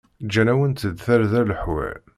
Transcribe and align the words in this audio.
Ǧǧan-awent-d 0.25 0.97
tarda 1.05 1.41
leḥwal. 1.49 1.99